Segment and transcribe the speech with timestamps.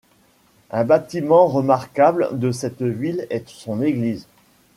[0.71, 4.25] Un bâtiment remarquable de cette ville est son église.